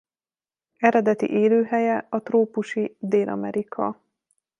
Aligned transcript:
Eredeti 0.79 1.29
élőhelye 1.29 2.05
a 2.09 2.21
trópusi 2.23 2.95
Dél-Amerika. 2.99 4.01